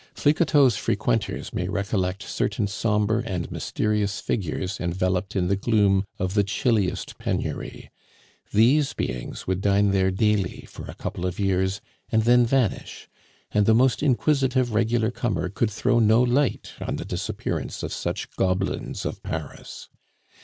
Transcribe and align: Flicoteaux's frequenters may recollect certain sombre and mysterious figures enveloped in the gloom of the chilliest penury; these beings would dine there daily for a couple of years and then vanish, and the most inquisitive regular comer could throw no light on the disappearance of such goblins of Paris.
Flicoteaux's 0.15 0.77
frequenters 0.77 1.53
may 1.53 1.69
recollect 1.69 2.23
certain 2.23 2.65
sombre 2.65 3.19
and 3.23 3.51
mysterious 3.51 4.19
figures 4.19 4.79
enveloped 4.79 5.35
in 5.35 5.45
the 5.47 5.55
gloom 5.55 6.05
of 6.17 6.33
the 6.33 6.43
chilliest 6.43 7.19
penury; 7.19 7.91
these 8.51 8.93
beings 8.93 9.45
would 9.45 9.61
dine 9.61 9.91
there 9.91 10.09
daily 10.09 10.65
for 10.67 10.85
a 10.89 10.95
couple 10.95 11.23
of 11.23 11.39
years 11.39 11.81
and 12.11 12.23
then 12.23 12.47
vanish, 12.47 13.09
and 13.51 13.67
the 13.67 13.75
most 13.75 14.01
inquisitive 14.01 14.73
regular 14.73 15.11
comer 15.11 15.49
could 15.49 15.69
throw 15.69 15.99
no 15.99 16.19
light 16.23 16.71
on 16.81 16.95
the 16.95 17.05
disappearance 17.05 17.83
of 17.83 17.93
such 17.93 18.27
goblins 18.37 19.05
of 19.05 19.21
Paris. 19.21 19.87